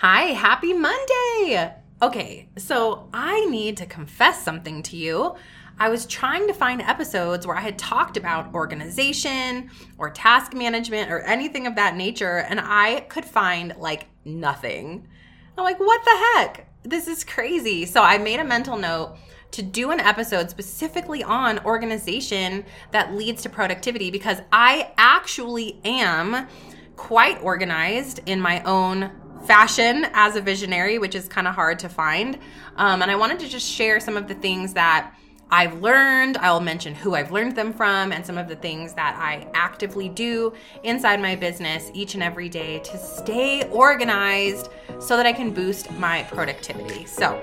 Hi, 0.00 0.26
happy 0.26 0.74
Monday! 0.74 1.74
Okay, 2.00 2.48
so 2.56 3.08
I 3.12 3.44
need 3.46 3.78
to 3.78 3.86
confess 3.86 4.40
something 4.40 4.80
to 4.84 4.96
you. 4.96 5.34
I 5.76 5.88
was 5.88 6.06
trying 6.06 6.46
to 6.46 6.54
find 6.54 6.80
episodes 6.80 7.44
where 7.48 7.56
I 7.56 7.62
had 7.62 7.80
talked 7.80 8.16
about 8.16 8.54
organization 8.54 9.70
or 9.98 10.10
task 10.10 10.54
management 10.54 11.10
or 11.10 11.22
anything 11.22 11.66
of 11.66 11.74
that 11.74 11.96
nature, 11.96 12.46
and 12.48 12.60
I 12.62 13.06
could 13.08 13.24
find 13.24 13.74
like 13.76 14.06
nothing. 14.24 15.08
I'm 15.56 15.64
like, 15.64 15.80
what 15.80 16.04
the 16.04 16.16
heck? 16.36 16.68
This 16.84 17.08
is 17.08 17.24
crazy. 17.24 17.84
So 17.84 18.00
I 18.00 18.18
made 18.18 18.38
a 18.38 18.44
mental 18.44 18.76
note 18.76 19.16
to 19.50 19.62
do 19.62 19.90
an 19.90 19.98
episode 19.98 20.48
specifically 20.48 21.24
on 21.24 21.58
organization 21.64 22.64
that 22.92 23.16
leads 23.16 23.42
to 23.42 23.48
productivity 23.48 24.12
because 24.12 24.42
I 24.52 24.92
actually 24.96 25.80
am 25.84 26.46
quite 26.94 27.42
organized 27.42 28.20
in 28.26 28.40
my 28.40 28.62
own 28.62 29.10
fashion 29.46 30.06
as 30.12 30.36
a 30.36 30.40
visionary, 30.40 30.98
which 30.98 31.14
is 31.14 31.28
kind 31.28 31.46
of 31.46 31.54
hard 31.54 31.78
to 31.80 31.88
find. 31.88 32.38
Um, 32.76 33.02
and 33.02 33.10
I 33.10 33.16
wanted 33.16 33.38
to 33.40 33.48
just 33.48 33.68
share 33.68 34.00
some 34.00 34.16
of 34.16 34.28
the 34.28 34.34
things 34.34 34.74
that 34.74 35.14
I've 35.50 35.80
learned. 35.80 36.36
I'll 36.38 36.60
mention 36.60 36.94
who 36.94 37.14
I've 37.14 37.32
learned 37.32 37.56
them 37.56 37.72
from 37.72 38.12
and 38.12 38.24
some 38.24 38.36
of 38.36 38.48
the 38.48 38.56
things 38.56 38.92
that 38.94 39.16
I 39.16 39.48
actively 39.54 40.08
do 40.08 40.52
inside 40.82 41.20
my 41.20 41.36
business 41.36 41.90
each 41.94 42.14
and 42.14 42.22
every 42.22 42.48
day 42.48 42.80
to 42.80 42.98
stay 42.98 43.66
organized 43.70 44.68
so 44.98 45.16
that 45.16 45.24
I 45.24 45.32
can 45.32 45.52
boost 45.52 45.90
my 45.92 46.24
productivity. 46.24 47.06
So, 47.06 47.42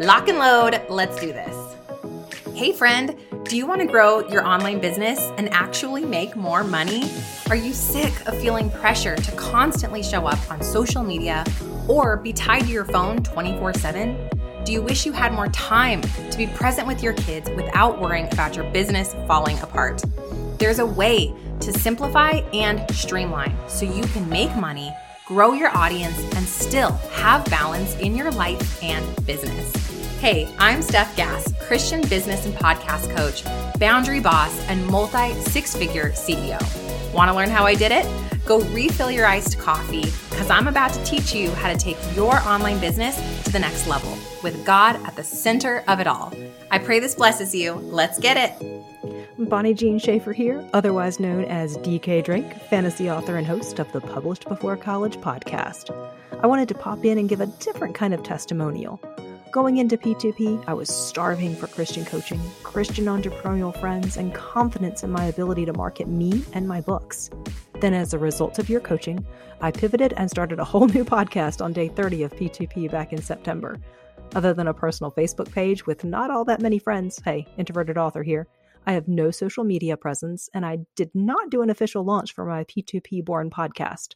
lock 0.00 0.28
and 0.28 0.38
load, 0.38 0.82
let's 0.90 1.18
do 1.18 1.28
this. 1.28 1.76
Hey, 2.54 2.72
friend, 2.72 3.16
do 3.48 3.56
you 3.56 3.66
want 3.66 3.80
to 3.80 3.86
grow 3.86 4.28
your 4.28 4.46
online 4.46 4.78
business 4.78 5.32
and 5.38 5.48
actually 5.54 6.04
make 6.04 6.36
more 6.36 6.62
money? 6.62 7.10
Are 7.48 7.56
you 7.56 7.72
sick 7.72 8.12
of 8.26 8.38
feeling 8.38 8.70
pressure 8.70 9.16
to 9.16 9.32
constantly 9.32 10.02
show 10.02 10.26
up 10.26 10.38
on 10.50 10.62
social 10.62 11.02
media 11.02 11.46
or 11.88 12.18
be 12.18 12.34
tied 12.34 12.64
to 12.64 12.68
your 12.68 12.84
phone 12.84 13.22
24 13.22 13.72
7? 13.72 14.28
Do 14.64 14.72
you 14.72 14.82
wish 14.82 15.06
you 15.06 15.12
had 15.12 15.32
more 15.32 15.48
time 15.48 16.02
to 16.02 16.36
be 16.36 16.46
present 16.46 16.86
with 16.86 17.02
your 17.02 17.14
kids 17.14 17.48
without 17.56 17.98
worrying 17.98 18.28
about 18.30 18.54
your 18.54 18.70
business 18.70 19.14
falling 19.26 19.58
apart? 19.60 20.02
There's 20.58 20.78
a 20.78 20.86
way 20.86 21.34
to 21.60 21.72
simplify 21.72 22.42
and 22.52 22.84
streamline 22.94 23.56
so 23.66 23.86
you 23.86 24.02
can 24.08 24.28
make 24.28 24.54
money, 24.56 24.92
grow 25.24 25.54
your 25.54 25.74
audience, 25.74 26.18
and 26.36 26.46
still 26.46 26.92
have 27.12 27.46
balance 27.46 27.96
in 27.96 28.14
your 28.14 28.30
life 28.30 28.82
and 28.82 29.24
business. 29.24 29.87
Hey, 30.18 30.52
I'm 30.58 30.80
Stef 30.80 31.14
Gass, 31.14 31.54
Christian 31.60 32.00
business 32.08 32.44
and 32.44 32.52
podcast 32.52 33.14
coach, 33.14 33.44
boundary 33.78 34.18
boss, 34.18 34.52
and 34.66 34.84
multi 34.88 35.32
six 35.42 35.76
figure 35.76 36.10
CEO. 36.10 36.60
Want 37.14 37.30
to 37.30 37.36
learn 37.36 37.50
how 37.50 37.64
I 37.64 37.76
did 37.76 37.92
it? 37.92 38.04
Go 38.44 38.58
refill 38.70 39.12
your 39.12 39.26
iced 39.26 39.60
coffee 39.60 40.10
because 40.28 40.50
I'm 40.50 40.66
about 40.66 40.92
to 40.94 41.04
teach 41.04 41.32
you 41.32 41.52
how 41.52 41.72
to 41.72 41.78
take 41.78 41.96
your 42.16 42.36
online 42.40 42.80
business 42.80 43.16
to 43.44 43.52
the 43.52 43.60
next 43.60 43.86
level 43.86 44.18
with 44.42 44.66
God 44.66 44.96
at 45.06 45.14
the 45.14 45.22
center 45.22 45.84
of 45.86 46.00
it 46.00 46.08
all. 46.08 46.34
I 46.72 46.80
pray 46.80 46.98
this 46.98 47.14
blesses 47.14 47.54
you. 47.54 47.74
Let's 47.74 48.18
get 48.18 48.36
it. 48.36 49.48
Bonnie 49.48 49.72
Jean 49.72 50.00
Schaefer 50.00 50.32
here, 50.32 50.68
otherwise 50.72 51.20
known 51.20 51.44
as 51.44 51.78
DK 51.78 52.24
Drake, 52.24 52.54
fantasy 52.68 53.08
author 53.08 53.36
and 53.36 53.46
host 53.46 53.78
of 53.78 53.92
the 53.92 54.00
Published 54.00 54.48
Before 54.48 54.76
College 54.76 55.18
podcast. 55.18 55.94
I 56.42 56.48
wanted 56.48 56.66
to 56.70 56.74
pop 56.74 57.04
in 57.04 57.18
and 57.18 57.28
give 57.28 57.40
a 57.40 57.46
different 57.46 57.94
kind 57.94 58.12
of 58.12 58.24
testimonial. 58.24 59.00
Going 59.50 59.78
into 59.78 59.96
P2P, 59.96 60.64
I 60.66 60.74
was 60.74 60.90
starving 60.90 61.56
for 61.56 61.68
Christian 61.68 62.04
coaching, 62.04 62.38
Christian 62.62 63.06
entrepreneurial 63.06 63.74
friends, 63.80 64.18
and 64.18 64.34
confidence 64.34 65.02
in 65.02 65.10
my 65.10 65.24
ability 65.24 65.64
to 65.64 65.72
market 65.72 66.06
me 66.06 66.44
and 66.52 66.68
my 66.68 66.82
books. 66.82 67.30
Then, 67.80 67.94
as 67.94 68.12
a 68.12 68.18
result 68.18 68.58
of 68.58 68.68
your 68.68 68.80
coaching, 68.80 69.26
I 69.62 69.70
pivoted 69.70 70.12
and 70.18 70.28
started 70.30 70.58
a 70.58 70.64
whole 70.64 70.86
new 70.86 71.02
podcast 71.02 71.64
on 71.64 71.72
day 71.72 71.88
30 71.88 72.24
of 72.24 72.32
P2P 72.34 72.90
back 72.90 73.14
in 73.14 73.22
September. 73.22 73.78
Other 74.34 74.52
than 74.52 74.68
a 74.68 74.74
personal 74.74 75.12
Facebook 75.12 75.50
page 75.50 75.86
with 75.86 76.04
not 76.04 76.30
all 76.30 76.44
that 76.44 76.60
many 76.60 76.78
friends, 76.78 77.18
hey, 77.24 77.46
introverted 77.56 77.96
author 77.96 78.22
here, 78.22 78.46
I 78.86 78.92
have 78.92 79.08
no 79.08 79.30
social 79.30 79.64
media 79.64 79.96
presence, 79.96 80.50
and 80.52 80.66
I 80.66 80.80
did 80.94 81.10
not 81.14 81.48
do 81.48 81.62
an 81.62 81.70
official 81.70 82.04
launch 82.04 82.34
for 82.34 82.44
my 82.44 82.64
P2P 82.64 83.24
Born 83.24 83.48
podcast. 83.48 84.14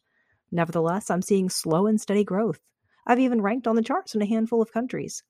Nevertheless, 0.51 1.09
I'm 1.09 1.23
seeing 1.23 1.49
slow 1.49 1.87
and 1.87 1.99
steady 1.99 2.23
growth. 2.23 2.59
I've 3.05 3.19
even 3.19 3.41
ranked 3.41 3.67
on 3.67 3.75
the 3.75 3.81
charts 3.81 4.15
in 4.15 4.21
a 4.21 4.25
handful 4.25 4.61
of 4.61 4.71
countries. 4.71 5.23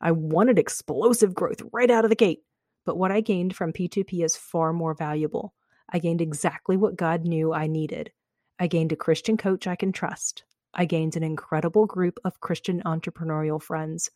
I 0.00 0.12
wanted 0.12 0.58
explosive 0.58 1.34
growth 1.34 1.62
right 1.72 1.90
out 1.90 2.04
of 2.04 2.10
the 2.10 2.16
gate, 2.16 2.42
but 2.84 2.96
what 2.96 3.10
I 3.10 3.20
gained 3.20 3.56
from 3.56 3.72
P2P 3.72 4.24
is 4.24 4.36
far 4.36 4.72
more 4.72 4.94
valuable. 4.94 5.54
I 5.90 5.98
gained 5.98 6.20
exactly 6.20 6.76
what 6.76 6.96
God 6.96 7.24
knew 7.24 7.52
I 7.52 7.66
needed. 7.66 8.12
I 8.58 8.66
gained 8.66 8.92
a 8.92 8.96
Christian 8.96 9.36
coach 9.36 9.66
I 9.66 9.76
can 9.76 9.92
trust. 9.92 10.44
I 10.74 10.84
gained 10.84 11.16
an 11.16 11.22
incredible 11.22 11.86
group 11.86 12.18
of 12.24 12.40
Christian 12.40 12.82
entrepreneurial 12.84 13.60
friends. 13.60 14.10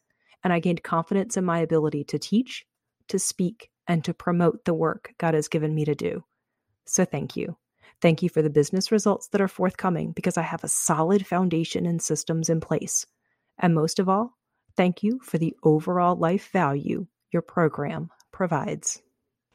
And 0.44 0.52
I 0.52 0.58
gained 0.58 0.82
confidence 0.82 1.36
in 1.36 1.44
my 1.44 1.60
ability 1.60 2.04
to 2.04 2.19
teach, 2.19 2.66
to 3.08 3.19
speak, 3.19 3.70
and 3.86 4.04
to 4.04 4.14
promote 4.14 4.64
the 4.64 4.74
work 4.74 5.14
God 5.19 5.34
has 5.34 5.48
given 5.48 5.74
me 5.74 5.84
to 5.84 5.94
do. 5.94 6.24
So 6.86 7.04
thank 7.04 7.36
you. 7.36 7.56
Thank 8.02 8.20
you 8.20 8.28
for 8.28 8.42
the 8.42 8.50
business 8.50 8.90
results 8.90 9.28
that 9.28 9.40
are 9.40 9.48
forthcoming 9.48 10.10
because 10.10 10.36
I 10.36 10.42
have 10.42 10.64
a 10.64 10.68
solid 10.68 11.24
foundation 11.24 11.86
and 11.86 12.02
systems 12.02 12.50
in 12.50 12.60
place. 12.60 13.06
And 13.58 13.76
most 13.76 14.00
of 14.00 14.08
all, 14.08 14.36
thank 14.76 15.04
you 15.04 15.20
for 15.22 15.38
the 15.38 15.54
overall 15.62 16.16
life 16.16 16.50
value 16.52 17.06
your 17.30 17.42
program 17.42 18.10
provides. 18.32 19.00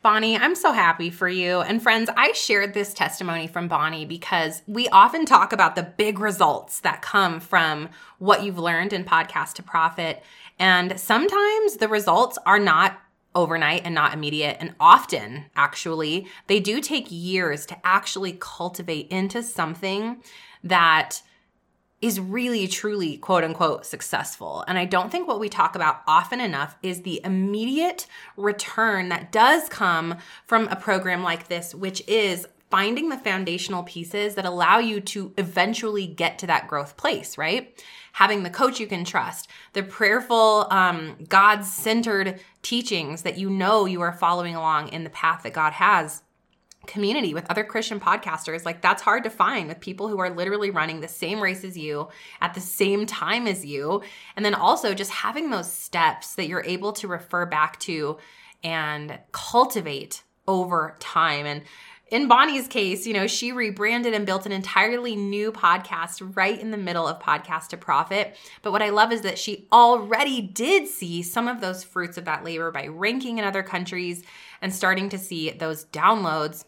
Bonnie, 0.01 0.37
I'm 0.37 0.55
so 0.55 0.71
happy 0.71 1.09
for 1.09 1.27
you. 1.27 1.59
And 1.59 1.81
friends, 1.83 2.09
I 2.15 2.31
shared 2.31 2.73
this 2.73 2.93
testimony 2.93 3.47
from 3.47 3.67
Bonnie 3.67 4.05
because 4.05 4.61
we 4.65 4.87
often 4.89 5.25
talk 5.25 5.51
about 5.51 5.75
the 5.75 5.83
big 5.83 6.19
results 6.19 6.79
that 6.81 7.01
come 7.01 7.41
from 7.41 7.89
what 8.19 8.43
you've 8.43 8.59
learned 8.59 8.93
in 8.93 9.03
Podcast 9.03 9.55
to 9.55 9.63
Profit. 9.63 10.23
And 10.57 10.97
sometimes 10.97 11.77
the 11.77 11.89
results 11.89 12.37
are 12.45 12.59
not 12.59 12.97
overnight 13.37 13.83
and 13.85 13.95
not 13.95 14.13
immediate. 14.13 14.57
And 14.59 14.75
often, 14.79 15.45
actually, 15.55 16.27
they 16.47 16.59
do 16.59 16.81
take 16.81 17.05
years 17.09 17.65
to 17.67 17.77
actually 17.85 18.35
cultivate 18.37 19.07
into 19.09 19.43
something 19.43 20.17
that 20.63 21.21
is 22.01 22.19
really 22.19 22.67
truly 22.67 23.17
quote 23.17 23.43
unquote 23.43 23.85
successful. 23.85 24.63
And 24.67 24.77
I 24.77 24.85
don't 24.85 25.11
think 25.11 25.27
what 25.27 25.39
we 25.39 25.49
talk 25.49 25.75
about 25.75 26.01
often 26.07 26.41
enough 26.41 26.75
is 26.83 27.01
the 27.01 27.21
immediate 27.23 28.07
return 28.35 29.09
that 29.09 29.31
does 29.31 29.69
come 29.69 30.17
from 30.45 30.67
a 30.67 30.75
program 30.75 31.23
like 31.23 31.47
this, 31.47 31.73
which 31.73 32.07
is 32.07 32.47
finding 32.69 33.09
the 33.09 33.17
foundational 33.17 33.83
pieces 33.83 34.35
that 34.35 34.45
allow 34.45 34.78
you 34.78 35.00
to 35.00 35.33
eventually 35.38 36.05
get 36.05 36.39
to 36.39 36.47
that 36.47 36.67
growth 36.67 36.97
place, 36.97 37.38
right? 37.38 37.81
Having 38.13 38.44
the 38.44 38.50
coach 38.50 38.79
you 38.79 38.88
can 38.88 39.05
trust, 39.05 39.47
the 39.73 39.83
prayerful, 39.83 40.67
um, 40.69 41.16
God 41.29 41.63
centered 41.63 42.39
teachings 42.61 43.22
that 43.22 43.38
you 43.38 43.50
know 43.50 43.85
you 43.85 44.01
are 44.01 44.11
following 44.11 44.56
along 44.56 44.89
in 44.89 45.03
the 45.03 45.09
path 45.09 45.44
that 45.44 45.53
God 45.53 45.73
has 45.73 46.23
community 46.88 47.33
with 47.33 47.50
other 47.50 47.63
Christian 47.63 48.00
podcasters. 48.00 48.66
Like 48.66 48.81
that's 48.81 49.01
hard 49.01 49.23
to 49.25 49.29
find 49.29 49.67
with 49.67 49.79
people 49.79 50.07
who 50.07 50.19
are 50.19 50.29
literally 50.29 50.72
running 50.72 51.01
the 51.01 51.07
same 51.07 51.41
race 51.41 51.63
as 51.63 51.77
you 51.77 52.07
at 52.41 52.53
the 52.53 52.61
same 52.61 53.06
time 53.06 53.45
as 53.45 53.66
you. 53.66 54.01
And 54.35 54.44
then 54.44 54.56
also 54.56 54.94
just 54.94 55.11
having 55.11 55.50
those 55.50 55.72
steps 55.72 56.35
that 56.35 56.47
you're 56.47 56.63
able 56.66 56.94
to 56.94 57.07
refer 57.07 57.45
back 57.45 57.79
to 57.81 58.17
and 58.63 59.19
cultivate 59.31 60.23
over 60.47 60.95
time. 61.00 61.45
And 61.45 61.63
in 62.09 62.28
Bonnie's 62.28 62.68
case, 62.68 63.06
you 63.06 63.13
know, 63.13 63.28
she 63.28 63.51
rebranded 63.51 64.13
and 64.13 64.25
built 64.25 64.45
an 64.45 64.51
entirely 64.51 65.16
new 65.16 65.51
podcast 65.51 66.35
right 66.35 66.59
in 66.59 66.72
the 66.72 66.78
middle 66.78 67.07
of 67.07 67.19
Podcast 67.19 67.68
to 67.69 67.78
Profit. 67.78 68.38
But 68.62 68.72
what 68.72 68.81
I 68.81 68.90
love 68.90 69.12
is 69.12 69.22
that 69.22 69.38
she 69.38 69.68
already 69.72 70.41
did 70.41 70.88
see 70.88 71.22
some 71.22 71.47
of 71.47 71.59
those 71.59 71.84
fruits 71.84 72.18
of 72.18 72.25
that 72.25 72.44
labor 72.44 72.72
by 72.72 72.88
ranking 72.88 73.38
in 73.38 73.45
other 73.45 73.63
countries 73.63 74.23
and 74.62 74.73
starting 74.73 75.09
to 75.09 75.18
see 75.18 75.51
those 75.51 75.85
downloads 75.85 76.63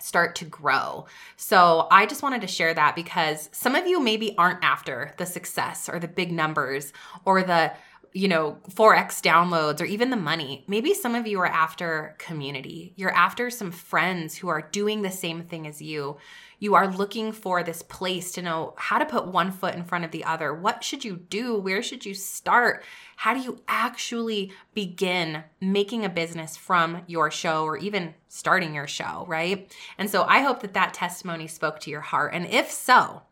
start 0.00 0.34
to 0.36 0.44
grow. 0.44 1.06
So 1.36 1.86
I 1.90 2.06
just 2.06 2.22
wanted 2.22 2.40
to 2.40 2.46
share 2.46 2.74
that 2.74 2.96
because 2.96 3.48
some 3.52 3.74
of 3.74 3.86
you 3.86 4.00
maybe 4.00 4.36
aren't 4.36 4.64
after 4.64 5.14
the 5.18 5.26
success 5.26 5.88
or 5.88 5.98
the 5.98 6.08
big 6.08 6.32
numbers 6.32 6.92
or 7.24 7.42
the 7.42 7.72
you 8.12 8.26
know, 8.26 8.58
4x 8.70 9.20
downloads 9.22 9.80
or 9.80 9.84
even 9.84 10.10
the 10.10 10.16
money. 10.16 10.64
Maybe 10.66 10.94
some 10.94 11.14
of 11.14 11.26
you 11.26 11.40
are 11.40 11.46
after 11.46 12.16
community. 12.18 12.92
You're 12.96 13.14
after 13.14 13.50
some 13.50 13.70
friends 13.70 14.34
who 14.34 14.48
are 14.48 14.68
doing 14.72 15.02
the 15.02 15.10
same 15.10 15.44
thing 15.44 15.66
as 15.66 15.80
you. 15.80 16.16
You 16.58 16.74
are 16.74 16.92
looking 16.92 17.32
for 17.32 17.62
this 17.62 17.82
place 17.82 18.32
to 18.32 18.42
know 18.42 18.74
how 18.76 18.98
to 18.98 19.06
put 19.06 19.28
one 19.28 19.52
foot 19.52 19.74
in 19.74 19.84
front 19.84 20.04
of 20.04 20.10
the 20.10 20.24
other. 20.24 20.52
What 20.52 20.82
should 20.82 21.04
you 21.04 21.16
do? 21.16 21.56
Where 21.58 21.82
should 21.82 22.04
you 22.04 22.14
start? 22.14 22.84
How 23.16 23.32
do 23.32 23.40
you 23.40 23.62
actually 23.68 24.52
begin 24.74 25.44
making 25.60 26.04
a 26.04 26.10
business 26.10 26.56
from 26.56 27.02
your 27.06 27.30
show 27.30 27.64
or 27.64 27.78
even 27.78 28.14
starting 28.28 28.74
your 28.74 28.88
show, 28.88 29.24
right? 29.28 29.72
And 29.98 30.10
so 30.10 30.24
I 30.24 30.40
hope 30.40 30.60
that 30.60 30.74
that 30.74 30.94
testimony 30.94 31.46
spoke 31.46 31.78
to 31.80 31.90
your 31.90 32.00
heart. 32.00 32.34
And 32.34 32.46
if 32.46 32.70
so, 32.70 33.22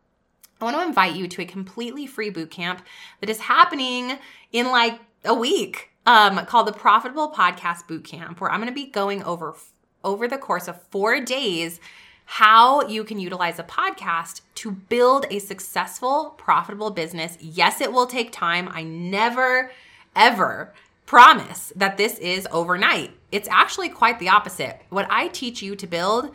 I 0.60 0.64
want 0.64 0.76
to 0.76 0.82
invite 0.82 1.14
you 1.14 1.28
to 1.28 1.42
a 1.42 1.44
completely 1.44 2.06
free 2.06 2.30
boot 2.30 2.50
camp 2.50 2.84
that 3.20 3.30
is 3.30 3.40
happening 3.40 4.18
in 4.52 4.70
like 4.70 5.00
a 5.24 5.34
week 5.34 5.90
um, 6.06 6.44
called 6.46 6.66
the 6.66 6.72
Profitable 6.72 7.30
Podcast 7.30 7.86
Boot 7.86 8.04
Camp, 8.04 8.40
where 8.40 8.50
I'm 8.50 8.60
going 8.60 8.68
to 8.68 8.74
be 8.74 8.86
going 8.86 9.22
over 9.22 9.54
over 10.04 10.28
the 10.28 10.38
course 10.38 10.68
of 10.68 10.80
four 10.90 11.20
days 11.20 11.80
how 12.24 12.86
you 12.86 13.04
can 13.04 13.18
utilize 13.18 13.58
a 13.58 13.64
podcast 13.64 14.42
to 14.54 14.70
build 14.70 15.24
a 15.30 15.38
successful, 15.38 16.34
profitable 16.36 16.90
business. 16.90 17.38
Yes, 17.40 17.80
it 17.80 17.90
will 17.90 18.06
take 18.06 18.30
time. 18.30 18.68
I 18.70 18.82
never, 18.82 19.70
ever 20.14 20.74
promise 21.06 21.72
that 21.74 21.96
this 21.96 22.18
is 22.18 22.46
overnight. 22.50 23.12
It's 23.32 23.48
actually 23.48 23.88
quite 23.88 24.18
the 24.18 24.28
opposite. 24.28 24.78
What 24.90 25.06
I 25.08 25.28
teach 25.28 25.62
you 25.62 25.74
to 25.76 25.86
build 25.86 26.30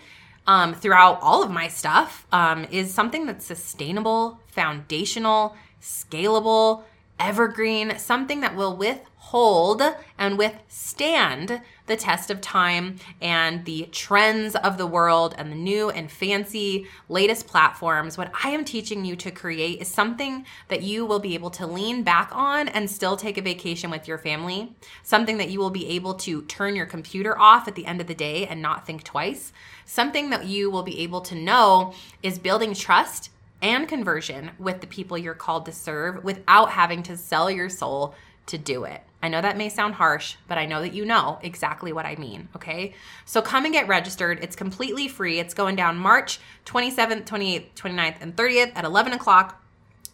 um, 0.48 0.74
throughout 0.74 1.20
all 1.22 1.44
of 1.44 1.52
my 1.52 1.68
stuff 1.68 2.28
um, 2.32 2.66
is 2.72 2.94
something 2.94 3.26
that's 3.26 3.46
sustainable, 3.46 4.40
foundational, 4.48 5.56
scalable, 5.82 6.84
evergreen, 7.20 7.98
something 7.98 8.42
that 8.42 8.56
will 8.56 8.76
withhold 8.76 9.82
and 10.18 10.38
withstand 10.38 11.62
the 11.86 11.96
test 11.96 12.30
of 12.30 12.40
time 12.40 12.96
and 13.22 13.66
the 13.66 13.88
trends 13.92 14.56
of 14.56 14.78
the 14.78 14.88
world 14.88 15.36
and 15.38 15.52
the 15.52 15.56
new 15.56 15.90
and 15.90 16.10
fancy 16.12 16.88
latest 17.10 17.46
platforms. 17.48 18.18
What 18.18 18.32
I 18.44 18.50
am 18.50 18.64
teaching 18.64 19.04
you 19.04 19.16
to 19.18 19.32
create 19.32 19.82
is 19.82 19.88
something 19.88 20.46
that 20.70 20.82
you 20.82 21.06
will 21.06 21.20
be 21.20 21.34
able 21.34 21.50
to 21.52 21.68
lean 21.68 22.04
back 22.04 22.30
on 22.34 22.68
and 22.70 22.90
still 22.90 23.18
take 23.18 23.38
a 23.38 23.42
vacation 23.42 23.90
with 23.90 24.08
your 24.08 24.18
family, 24.18 24.74
something 25.04 25.38
that 25.38 25.50
you 25.50 25.60
will 25.60 25.70
be 25.70 25.88
able 25.90 26.14
to 26.16 26.44
turn 26.44 26.76
your 26.76 26.86
computer 26.86 27.38
off 27.38 27.68
at 27.68 27.76
the 27.76 27.86
end 27.86 28.02
of 28.02 28.08
the 28.08 28.16
day 28.16 28.48
and 28.48 28.62
not 28.62 28.86
think 28.86 29.04
twice, 29.04 29.52
something 29.86 30.30
that 30.30 30.46
you 30.46 30.70
will 30.70 30.84
be 30.84 31.02
able 31.02 31.22
to 31.22 31.36
know 31.36 31.94
is 32.22 32.40
building 32.40 32.74
trust 32.74 33.30
and 33.64 33.88
conversion 33.88 34.52
with 34.60 34.82
the 34.82 34.88
people 34.88 35.18
you're 35.18 35.34
called 35.34 35.66
to 35.66 35.72
serve 35.72 36.24
without 36.24 36.70
having 36.70 37.02
to 37.04 37.18
sell 37.18 37.50
your 37.50 37.70
soul 37.70 38.14
to 38.46 38.58
do 38.58 38.84
it. 38.84 39.02
I 39.24 39.30
know 39.30 39.42
that 39.42 39.58
may 39.58 39.70
sound 39.70 39.96
harsh, 39.96 40.36
but 40.50 40.58
I 40.58 40.66
know 40.66 40.82
that 40.82 40.94
you 40.94 41.06
know 41.06 41.40
exactly 41.42 41.94
what 41.94 42.06
I 42.06 42.18
mean, 42.18 42.50
okay? 42.58 42.94
So 43.26 43.42
come 43.42 43.64
and 43.64 43.74
get 43.74 43.88
registered. 43.88 44.44
It's 44.44 44.58
completely 44.58 45.08
free. 45.08 45.40
It's 45.40 45.54
going 45.54 45.78
down 45.78 45.98
March 45.98 46.42
27th, 46.66 47.24
28th, 47.24 47.68
29th, 47.74 48.18
and 48.20 48.36
30th 48.36 48.74
at 48.76 48.84
11 48.84 49.14
o'clock 49.14 49.64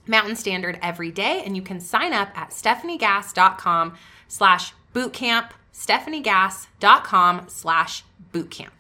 Mountain 0.06 0.36
Standard 0.36 0.78
every 0.84 1.12
day. 1.12 1.42
And 1.44 1.56
you 1.56 1.64
can 1.64 1.80
sign 1.80 2.14
up 2.14 2.30
at 2.36 2.52
stefaniegass.com 2.52 3.96
slash 4.28 4.74
bootcamp, 4.94 5.50
stefaniegass.com 5.74 7.46
slash 7.48 8.04
bootcamp. 8.32 8.79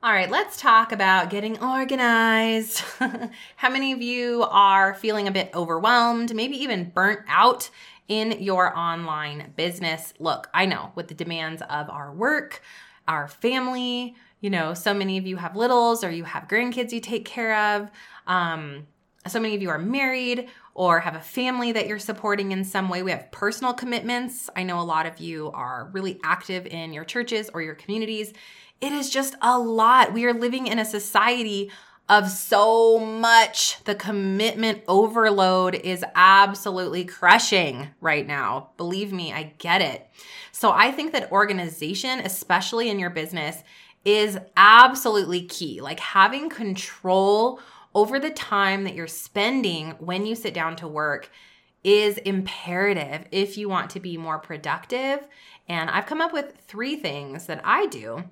All 0.00 0.12
right, 0.12 0.30
let's 0.30 0.60
talk 0.60 0.92
about 0.92 1.28
getting 1.28 1.60
organized. 1.60 2.78
How 3.56 3.68
many 3.68 3.90
of 3.90 4.00
you 4.00 4.44
are 4.48 4.94
feeling 4.94 5.26
a 5.26 5.32
bit 5.32 5.50
overwhelmed, 5.56 6.32
maybe 6.36 6.56
even 6.58 6.90
burnt 6.90 7.22
out 7.26 7.68
in 8.06 8.40
your 8.40 8.78
online 8.78 9.54
business. 9.56 10.14
Look, 10.20 10.50
I 10.54 10.66
know 10.66 10.92
with 10.94 11.08
the 11.08 11.14
demands 11.14 11.62
of 11.62 11.90
our 11.90 12.12
work, 12.12 12.62
our 13.08 13.26
family, 13.26 14.14
you 14.40 14.50
know, 14.50 14.72
so 14.72 14.94
many 14.94 15.18
of 15.18 15.26
you 15.26 15.36
have 15.36 15.56
littles 15.56 16.04
or 16.04 16.12
you 16.12 16.22
have 16.22 16.46
grandkids 16.46 16.92
you 16.92 17.00
take 17.00 17.24
care 17.24 17.74
of. 17.74 17.90
Um, 18.28 18.86
so 19.26 19.40
many 19.40 19.56
of 19.56 19.62
you 19.62 19.68
are 19.68 19.80
married 19.80 20.48
or 20.74 21.00
have 21.00 21.16
a 21.16 21.20
family 21.20 21.72
that 21.72 21.88
you're 21.88 21.98
supporting 21.98 22.52
in 22.52 22.64
some 22.64 22.88
way. 22.88 23.02
We 23.02 23.10
have 23.10 23.32
personal 23.32 23.74
commitments. 23.74 24.48
I 24.54 24.62
know 24.62 24.80
a 24.80 24.82
lot 24.82 25.06
of 25.06 25.18
you 25.18 25.50
are 25.54 25.90
really 25.92 26.20
active 26.22 26.66
in 26.66 26.92
your 26.92 27.04
churches 27.04 27.50
or 27.52 27.62
your 27.62 27.74
communities. 27.74 28.32
It 28.80 28.92
is 28.92 29.10
just 29.10 29.34
a 29.42 29.58
lot. 29.58 30.12
We 30.12 30.24
are 30.26 30.34
living 30.34 30.66
in 30.66 30.78
a 30.78 30.84
society 30.84 31.70
of 32.08 32.30
so 32.30 32.98
much. 32.98 33.82
The 33.84 33.94
commitment 33.94 34.82
overload 34.88 35.74
is 35.74 36.04
absolutely 36.14 37.04
crushing 37.04 37.88
right 38.00 38.26
now. 38.26 38.70
Believe 38.76 39.12
me, 39.12 39.32
I 39.32 39.54
get 39.58 39.82
it. 39.82 40.06
So 40.52 40.70
I 40.70 40.90
think 40.90 41.12
that 41.12 41.30
organization, 41.32 42.20
especially 42.20 42.88
in 42.88 42.98
your 42.98 43.10
business, 43.10 43.62
is 44.04 44.38
absolutely 44.56 45.42
key. 45.42 45.80
Like 45.80 46.00
having 46.00 46.48
control 46.48 47.60
over 47.94 48.18
the 48.18 48.30
time 48.30 48.84
that 48.84 48.94
you're 48.94 49.06
spending 49.06 49.90
when 49.98 50.24
you 50.24 50.34
sit 50.34 50.54
down 50.54 50.76
to 50.76 50.88
work 50.88 51.30
is 51.84 52.18
imperative 52.18 53.26
if 53.30 53.58
you 53.58 53.68
want 53.68 53.90
to 53.90 54.00
be 54.00 54.16
more 54.16 54.38
productive. 54.38 55.26
And 55.68 55.90
I've 55.90 56.06
come 56.06 56.20
up 56.20 56.32
with 56.32 56.56
three 56.66 56.96
things 56.96 57.46
that 57.46 57.60
I 57.64 57.86
do 57.86 58.24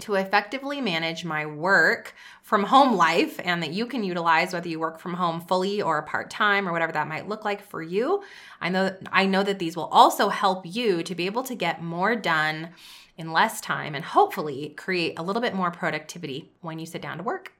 to 0.00 0.14
effectively 0.14 0.80
manage 0.80 1.24
my 1.24 1.46
work 1.46 2.14
from 2.42 2.64
home 2.64 2.96
life 2.96 3.38
and 3.44 3.62
that 3.62 3.72
you 3.72 3.86
can 3.86 4.02
utilize 4.02 4.52
whether 4.52 4.68
you 4.68 4.80
work 4.80 4.98
from 4.98 5.14
home 5.14 5.40
fully 5.40 5.82
or 5.82 6.02
part-time 6.02 6.68
or 6.68 6.72
whatever 6.72 6.92
that 6.92 7.08
might 7.08 7.28
look 7.28 7.44
like 7.44 7.62
for 7.62 7.82
you. 7.82 8.22
I 8.60 8.68
know 8.68 8.96
I 9.12 9.26
know 9.26 9.42
that 9.42 9.58
these 9.58 9.76
will 9.76 9.86
also 9.86 10.28
help 10.28 10.64
you 10.64 11.02
to 11.02 11.14
be 11.14 11.26
able 11.26 11.42
to 11.44 11.54
get 11.54 11.82
more 11.82 12.16
done 12.16 12.70
in 13.16 13.32
less 13.32 13.60
time 13.60 13.94
and 13.94 14.04
hopefully 14.04 14.74
create 14.76 15.18
a 15.18 15.22
little 15.22 15.42
bit 15.42 15.54
more 15.54 15.70
productivity 15.70 16.50
when 16.62 16.78
you 16.78 16.86
sit 16.86 17.02
down 17.02 17.18
to 17.18 17.22
work. 17.22 17.52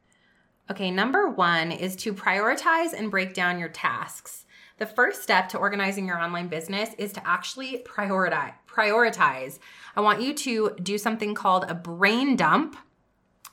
Okay, 0.71 0.91
number 0.91 1.29
1 1.29 1.73
is 1.73 1.97
to 1.97 2.15
prioritize 2.15 2.93
and 2.93 3.11
break 3.11 3.35
down 3.35 3.59
your 3.59 3.69
tasks. 3.69 4.47
The 4.79 4.87
first 4.87 5.23
step 5.23 5.49
to 5.51 5.59
organizing 5.59 6.07
your 6.07 6.19
online 6.19 6.49
business 6.49 6.91
is 6.97 7.13
to 7.13 7.29
actually 7.29 7.85
prioritize. 7.85 8.55
Prioritize. 8.73 9.59
I 9.95 10.01
want 10.01 10.23
you 10.23 10.33
to 10.35 10.77
do 10.83 10.97
something 10.97 11.35
called 11.35 11.65
a 11.69 11.75
brain 11.75 12.37
dump 12.37 12.77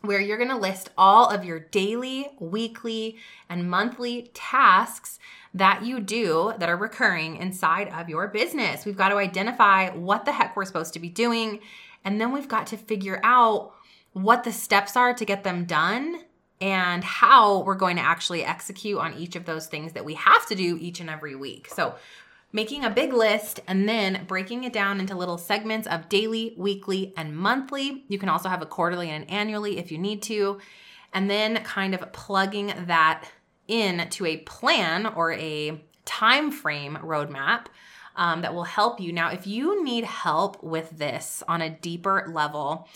where 0.02 0.22
you're 0.22 0.38
going 0.38 0.50
to 0.50 0.56
list 0.56 0.90
all 0.98 1.30
of 1.30 1.44
your 1.44 1.60
daily, 1.60 2.28
weekly, 2.40 3.18
and 3.50 3.70
monthly 3.70 4.30
tasks 4.34 5.20
that 5.54 5.84
you 5.84 6.00
do 6.00 6.54
that 6.58 6.70
are 6.70 6.78
recurring 6.78 7.36
inside 7.36 7.90
of 7.90 8.08
your 8.08 8.28
business. 8.28 8.86
We've 8.86 8.96
got 8.96 9.10
to 9.10 9.16
identify 9.16 9.90
what 9.90 10.24
the 10.24 10.32
heck 10.32 10.56
we're 10.56 10.66
supposed 10.66 10.94
to 10.94 11.00
be 11.00 11.10
doing, 11.10 11.60
and 12.06 12.22
then 12.22 12.32
we've 12.32 12.48
got 12.48 12.68
to 12.68 12.78
figure 12.78 13.20
out 13.24 13.74
what 14.14 14.44
the 14.44 14.54
steps 14.54 14.96
are 14.96 15.14
to 15.14 15.26
get 15.26 15.44
them 15.44 15.66
done 15.66 16.22
and 16.62 17.04
how 17.04 17.62
we're 17.62 17.76
going 17.76 17.96
to 17.96 18.02
actually 18.02 18.44
execute 18.44 18.98
on 18.98 19.14
each 19.16 19.36
of 19.36 19.46
those 19.46 19.68
things 19.68 19.94
that 19.94 20.06
we 20.06 20.14
have 20.16 20.46
to 20.48 20.56
do 20.56 20.78
each 20.80 21.00
and 21.00 21.10
every 21.10 21.36
week. 21.36 21.68
So, 21.74 21.96
making 22.52 22.84
a 22.84 22.90
big 22.90 23.14
list 23.14 23.60
and 23.68 23.88
then 23.88 24.26
breaking 24.28 24.64
it 24.64 24.74
down 24.74 25.00
into 25.00 25.16
little 25.16 25.38
segments 25.38 25.88
of 25.88 26.10
daily, 26.10 26.54
weekly, 26.58 27.14
and 27.16 27.36
monthly. 27.36 28.04
You 28.08 28.18
can 28.18 28.30
also 28.30 28.50
have 28.50 28.62
a 28.62 28.66
quarterly 28.66 29.10
and 29.10 29.24
an 29.24 29.30
annually 29.30 29.78
if 29.78 29.92
you 29.92 29.98
need 29.98 30.22
to. 30.24 30.60
And 31.14 31.30
then 31.30 31.64
kind 31.64 31.94
of 31.94 32.12
plugging 32.12 32.74
that 32.86 33.26
in 33.68 34.10
to 34.10 34.26
a 34.26 34.38
plan 34.38 35.06
or 35.06 35.34
a 35.34 35.80
time 36.06 36.52
frame 36.52 36.98
roadmap 37.04 37.68
um, 38.16 38.42
that 38.42 38.54
will 38.54 38.64
help 38.64 39.00
you. 39.00 39.14
Now, 39.14 39.30
if 39.30 39.48
you 39.48 39.84
need 39.84 40.04
help 40.04 40.62
with 40.64 40.98
this 40.98 41.44
on 41.48 41.62
a 41.62 41.70
deeper 41.70 42.30
level, 42.34 42.88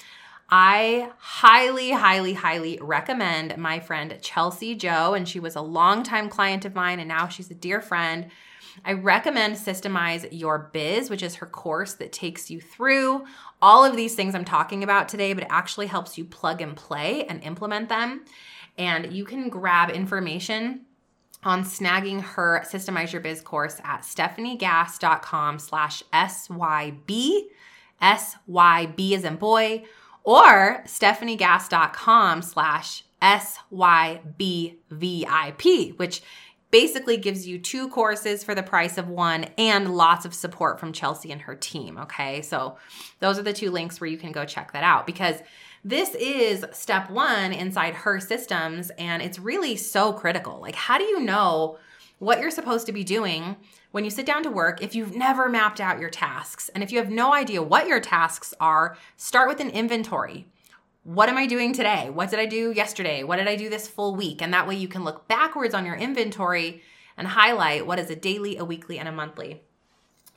I 0.50 1.12
highly, 1.18 1.92
highly, 1.92 2.34
highly 2.34 2.78
recommend 2.82 3.58
my 3.58 3.80
friend 3.80 4.18
Chelsea 4.22 4.76
Joe, 4.76 5.14
and 5.14 5.28
she 5.28 5.40
was 5.40 5.56
a 5.56 5.62
longtime 5.62 6.30
client 6.30 6.66
of 6.66 6.76
mine, 6.76 7.00
and 7.00 7.08
now 7.08 7.28
she's 7.28 7.50
a 7.50 7.56
dear 7.56 7.82
friend. 7.82 8.28
I 8.86 8.94
recommend 8.94 9.56
Systemize 9.56 10.27
Your 10.32 10.70
Biz, 10.74 11.10
which 11.10 11.24
is 11.24 11.36
her 11.36 11.46
course 11.46 11.94
that 11.96 12.12
takes 12.12 12.50
you 12.50 12.60
through 12.60 13.25
all 13.62 13.86
of 13.86 13.96
these 13.96 14.15
things 14.15 14.36
I'm 14.36 14.46
talking 14.46 14.84
about 14.84 15.08
today, 15.08 15.34
but 15.34 15.44
it 15.44 15.50
actually 15.50 15.88
helps 15.88 16.18
you 16.18 16.25
plug 16.25 16.62
and 16.62 16.75
play 16.75 17.25
and 17.25 17.44
implement 17.44 17.89
them. 17.89 18.25
And 18.77 19.13
you 19.13 19.25
can 19.25 19.50
grab 19.50 19.89
information 19.89 20.82
on 21.44 21.63
snagging 21.63 22.22
her 22.22 22.63
Systemize 22.65 23.12
Your 23.12 23.22
Biz 23.22 23.42
course 23.42 23.80
at 23.84 24.01
stefaniegass.com 24.01 25.60
slash 25.60 26.03
SYB, 26.13 27.42
SYB 28.01 29.12
is 29.12 29.24
in 29.24 29.36
boy, 29.36 29.84
or 30.24 30.82
stefaniegass.com 30.86 32.42
slash 32.42 33.03
SYBVIP, 33.22 33.60
which 35.98 36.22
basically 36.74 37.18
gives 37.18 37.48
you 37.48 37.60
two 37.60 37.88
courses 37.89 38.44
for 38.44 38.56
the 38.56 38.63
price 38.63 38.98
of 38.98 39.08
one 39.08 39.44
and 39.60 39.96
lots 39.96 40.25
of 40.25 40.34
support 40.34 40.80
from 40.80 40.92
Chelsea 40.92 41.32
and 41.32 41.39
her 41.39 41.53
team. 41.53 42.00
Okay. 42.00 42.42
So 42.42 42.77
those 43.20 43.38
are 43.38 43.44
the 43.44 43.53
two 43.53 43.70
links 43.70 44.01
where 44.01 44.10
you 44.10 44.18
can 44.18 44.32
go 44.32 44.44
check 44.44 44.74
that 44.74 44.84
out 44.84 45.06
because 45.06 45.36
this 45.86 46.15
is 46.15 46.65
step 46.72 47.12
one 47.12 47.53
inside 47.53 47.94
her 47.94 48.20
systems 48.20 48.89
and 48.98 49.22
it's 49.22 49.38
really 49.38 49.75
so 49.75 50.13
critical. 50.13 50.60
Like, 50.60 50.74
how 50.74 50.98
do 50.98 51.03
you 51.03 51.20
know 51.20 51.77
what 52.18 52.39
you're 52.39 52.50
supposed 52.50 52.88
to 52.88 52.92
be 52.92 53.03
doing 53.03 53.56
when 53.92 54.03
you 54.03 54.10
sit 54.10 54.25
down 54.25 54.42
to 54.42 54.50
work 54.50 54.82
if 54.82 54.96
you've 54.96 55.15
never 55.15 55.50
mapped 55.50 55.80
out 55.80 56.00
your 56.00 56.10
tasks? 56.10 56.70
And 56.74 56.84
if 56.84 56.92
you 56.92 56.98
have 56.98 57.12
no 57.12 57.36
idea 57.36 57.62
what 57.62 57.86
your 57.86 58.00
tasks 58.00 58.51
are, 58.60 58.98
start 59.15 59.48
with 59.48 59.60
an 59.60 59.70
inventory. 59.70 60.48
What 61.03 61.27
am 61.27 61.38
I 61.38 61.48
doing 61.48 61.74
today? 61.74 62.10
What 62.10 62.29
did 62.29 62.39
I 62.39 62.45
do 62.45 62.72
yesterday? 62.72 63.24
What 63.24 63.36
did 63.36 63.50
I 63.50 63.57
do 63.57 63.69
this 63.69 63.89
full 63.89 64.15
week? 64.15 64.41
And 64.41 64.53
that 64.53 64.67
way 64.67 64.75
you 64.75 64.88
can 64.88 65.03
look 65.03 65.27
backwards 65.27 65.74
on 65.74 65.86
your 65.86 65.95
inventory 65.95 66.81
and 67.17 67.27
highlight 67.27 67.86
what 67.86 68.00
is 68.00 68.10
a 68.10 68.15
daily, 68.15 68.55
a 68.55 68.63
weekly, 68.63 69.00
and 69.00 69.10
a 69.10 69.12
monthly. 69.12 69.62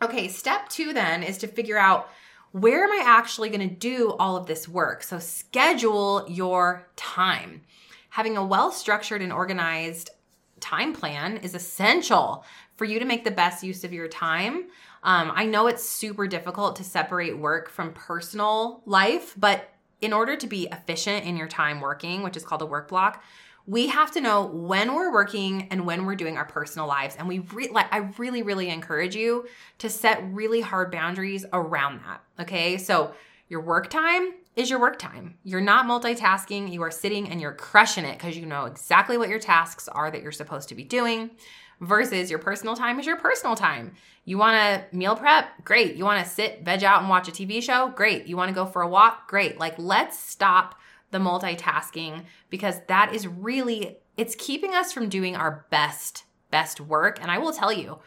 Okay, 0.02 0.26
step 0.26 0.68
two 0.68 0.92
then 0.92 1.22
is 1.22 1.38
to 1.38 1.46
figure 1.46 1.78
out 1.78 2.08
where 2.50 2.82
am 2.82 2.90
I 2.90 3.02
actually 3.04 3.48
going 3.48 3.68
to 3.68 3.74
do 3.74 4.16
all 4.18 4.36
of 4.36 4.46
this 4.46 4.68
work? 4.68 5.04
So 5.04 5.20
schedule 5.20 6.26
your 6.28 6.88
time. 6.96 7.62
Having 8.10 8.36
a 8.36 8.44
well 8.44 8.72
structured 8.72 9.22
and 9.22 9.32
organized 9.32 10.10
time 10.58 10.92
plan 10.92 11.36
is 11.36 11.54
essential 11.54 12.44
for 12.74 12.86
you 12.86 12.98
to 12.98 13.04
make 13.04 13.24
the 13.24 13.30
best 13.30 13.62
use 13.62 13.84
of 13.84 13.92
your 13.92 14.08
time. 14.08 14.66
Um, 15.04 15.30
I 15.32 15.44
know 15.46 15.68
it's 15.68 15.88
super 15.88 16.26
difficult 16.26 16.74
to 16.76 16.84
separate 16.84 17.38
work 17.38 17.68
from 17.68 17.92
personal 17.92 18.82
life, 18.84 19.34
but 19.36 19.70
in 20.00 20.12
order 20.12 20.36
to 20.36 20.46
be 20.46 20.68
efficient 20.70 21.24
in 21.24 21.36
your 21.36 21.48
time 21.48 21.80
working, 21.80 22.22
which 22.22 22.36
is 22.36 22.44
called 22.44 22.62
a 22.62 22.66
work 22.66 22.88
block, 22.88 23.22
we 23.66 23.88
have 23.88 24.12
to 24.12 24.20
know 24.20 24.46
when 24.46 24.94
we're 24.94 25.12
working 25.12 25.66
and 25.70 25.84
when 25.86 26.04
we're 26.04 26.14
doing 26.14 26.36
our 26.36 26.44
personal 26.44 26.86
lives. 26.86 27.16
And 27.16 27.26
we 27.26 27.40
re- 27.40 27.68
like 27.70 27.92
i 27.92 28.10
really 28.18 28.42
really 28.42 28.68
encourage 28.68 29.16
you 29.16 29.46
to 29.78 29.90
set 29.90 30.22
really 30.32 30.60
hard 30.60 30.92
boundaries 30.92 31.44
around 31.52 32.00
that 32.06 32.22
okay? 32.40 32.76
So 32.78 33.14
your 33.48 33.60
work 33.60 33.90
time 33.90 34.34
is 34.56 34.70
your 34.70 34.80
work 34.80 34.98
time. 34.98 35.36
You're 35.44 35.60
not 35.60 35.86
multitasking. 35.86 36.72
You 36.72 36.82
are 36.82 36.90
sitting 36.90 37.28
and 37.28 37.40
you're 37.40 37.52
crushing 37.52 38.04
it 38.04 38.18
because 38.18 38.36
you 38.36 38.46
know 38.46 38.64
exactly 38.64 39.18
what 39.18 39.28
your 39.28 39.38
tasks 39.38 39.88
are 39.88 40.10
that 40.10 40.22
you're 40.22 40.32
supposed 40.32 40.68
to 40.70 40.74
be 40.74 40.84
doing 40.84 41.30
versus 41.80 42.30
your 42.30 42.38
personal 42.38 42.76
time 42.76 42.98
is 42.98 43.06
your 43.06 43.16
personal 43.16 43.56
time. 43.56 43.92
You 44.24 44.38
want 44.38 44.56
to 44.56 44.96
meal 44.96 45.16
prep? 45.16 45.64
Great. 45.64 45.96
You 45.96 46.04
want 46.04 46.24
to 46.24 46.30
sit 46.30 46.64
veg 46.64 46.82
out 46.84 47.00
and 47.00 47.08
watch 47.08 47.28
a 47.28 47.32
tv 47.32 47.62
show? 47.62 47.92
Great. 47.94 48.26
You 48.26 48.36
want 48.36 48.48
to 48.48 48.54
go 48.54 48.66
for 48.66 48.82
a 48.82 48.88
walk? 48.88 49.28
Great. 49.28 49.58
Like 49.58 49.74
let's 49.78 50.18
stop 50.18 50.74
the 51.10 51.18
multitasking 51.18 52.24
because 52.50 52.76
that 52.88 53.14
is 53.14 53.26
really 53.26 53.98
it's 54.16 54.34
keeping 54.34 54.74
us 54.74 54.92
from 54.92 55.08
doing 55.08 55.36
our 55.36 55.66
best 55.70 56.24
best 56.50 56.80
work. 56.80 57.18
And 57.20 57.30
I 57.30 57.38
will 57.38 57.52
tell 57.52 57.72
you 57.72 57.98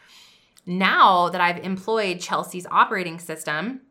now 0.66 1.28
that 1.30 1.40
I've 1.40 1.64
employed 1.64 2.20
Chelsea's 2.20 2.66
operating 2.70 3.18
system 3.18 3.82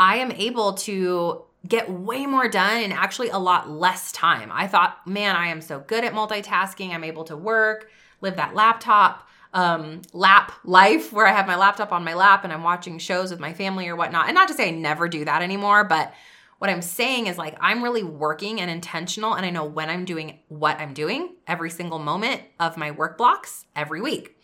I 0.00 0.16
am 0.16 0.32
able 0.32 0.72
to 0.72 1.42
get 1.68 1.90
way 1.90 2.24
more 2.24 2.48
done 2.48 2.80
in 2.80 2.90
actually 2.90 3.28
a 3.28 3.38
lot 3.38 3.68
less 3.68 4.10
time. 4.12 4.50
I 4.50 4.66
thought, 4.66 5.06
man, 5.06 5.36
I 5.36 5.48
am 5.48 5.60
so 5.60 5.78
good 5.78 6.04
at 6.04 6.14
multitasking. 6.14 6.90
I'm 6.90 7.04
able 7.04 7.24
to 7.24 7.36
work, 7.36 7.90
live 8.20 8.36
that 8.36 8.54
laptop 8.54 9.28
um, 9.52 10.02
lap 10.12 10.52
life 10.64 11.12
where 11.12 11.26
I 11.26 11.32
have 11.32 11.46
my 11.46 11.56
laptop 11.56 11.92
on 11.92 12.04
my 12.04 12.14
lap 12.14 12.44
and 12.44 12.52
I'm 12.52 12.62
watching 12.62 12.98
shows 12.98 13.30
with 13.30 13.40
my 13.40 13.52
family 13.52 13.88
or 13.88 13.96
whatnot. 13.96 14.26
And 14.26 14.34
not 14.34 14.48
to 14.48 14.54
say 14.54 14.68
I 14.68 14.70
never 14.70 15.08
do 15.08 15.24
that 15.24 15.42
anymore, 15.42 15.84
but 15.84 16.12
what 16.58 16.70
I'm 16.70 16.82
saying 16.82 17.26
is 17.26 17.38
like, 17.38 17.56
I'm 17.58 17.82
really 17.82 18.02
working 18.02 18.60
and 18.60 18.70
intentional, 18.70 19.32
and 19.32 19.46
I 19.46 19.50
know 19.50 19.64
when 19.64 19.88
I'm 19.88 20.04
doing 20.04 20.40
what 20.48 20.78
I'm 20.78 20.92
doing 20.92 21.36
every 21.46 21.70
single 21.70 21.98
moment 21.98 22.42
of 22.60 22.76
my 22.76 22.90
work 22.90 23.16
blocks 23.16 23.64
every 23.74 24.02
week. 24.02 24.36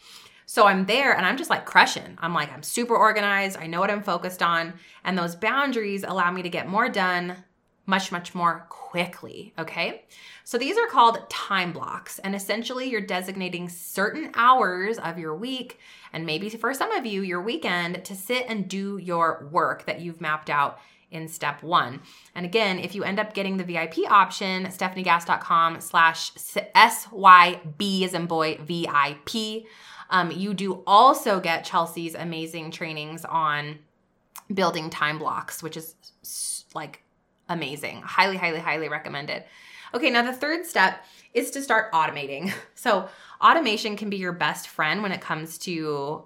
So 0.46 0.66
I'm 0.66 0.86
there 0.86 1.14
and 1.14 1.26
I'm 1.26 1.36
just 1.36 1.50
like 1.50 1.66
crushing. 1.66 2.16
I'm 2.18 2.32
like, 2.32 2.52
I'm 2.52 2.62
super 2.62 2.96
organized. 2.96 3.58
I 3.58 3.66
know 3.66 3.80
what 3.80 3.90
I'm 3.90 4.02
focused 4.02 4.42
on. 4.42 4.74
And 5.04 5.18
those 5.18 5.36
boundaries 5.36 6.04
allow 6.04 6.30
me 6.30 6.42
to 6.42 6.48
get 6.48 6.68
more 6.68 6.88
done 6.88 7.36
much, 7.84 8.10
much 8.10 8.34
more 8.34 8.64
quickly. 8.70 9.52
Okay. 9.58 10.04
So 10.46 10.58
these 10.58 10.78
are 10.78 10.86
called 10.86 11.28
time 11.28 11.72
blocks. 11.72 12.20
And 12.20 12.32
essentially, 12.32 12.88
you're 12.88 13.00
designating 13.00 13.68
certain 13.68 14.30
hours 14.34 14.96
of 14.96 15.18
your 15.18 15.34
week 15.34 15.80
and 16.12 16.24
maybe 16.24 16.48
for 16.50 16.72
some 16.72 16.92
of 16.92 17.04
you, 17.04 17.22
your 17.22 17.42
weekend 17.42 18.04
to 18.04 18.14
sit 18.14 18.46
and 18.48 18.68
do 18.68 18.96
your 18.96 19.48
work 19.50 19.86
that 19.86 20.00
you've 20.00 20.20
mapped 20.20 20.48
out 20.48 20.78
in 21.10 21.26
step 21.26 21.64
one. 21.64 22.00
And 22.36 22.46
again, 22.46 22.78
if 22.78 22.94
you 22.94 23.02
end 23.02 23.18
up 23.18 23.34
getting 23.34 23.56
the 23.56 23.64
VIP 23.64 24.08
option, 24.08 24.66
stefaniegass.com 24.66 25.80
slash 25.80 26.30
SYB 26.34 28.04
as 28.04 28.14
in 28.14 28.26
boy 28.26 28.60
VIP, 28.62 29.64
um, 30.10 30.30
you 30.30 30.54
do 30.54 30.84
also 30.86 31.40
get 31.40 31.64
Chelsea's 31.64 32.14
amazing 32.14 32.70
trainings 32.70 33.24
on 33.24 33.80
building 34.54 34.90
time 34.90 35.18
blocks, 35.18 35.60
which 35.60 35.76
is 35.76 35.96
like 36.72 37.02
amazing. 37.48 38.02
Highly, 38.02 38.36
highly, 38.36 38.60
highly 38.60 38.88
recommended. 38.88 39.42
Okay, 39.96 40.10
now 40.10 40.20
the 40.20 40.32
third 40.34 40.66
step 40.66 41.02
is 41.32 41.50
to 41.52 41.62
start 41.62 41.90
automating. 41.92 42.52
So, 42.78 43.08
automation 43.42 43.96
can 43.96 44.10
be 44.10 44.18
your 44.18 44.32
best 44.32 44.68
friend 44.68 45.02
when 45.02 45.10
it 45.10 45.22
comes 45.22 45.56
to 45.58 46.24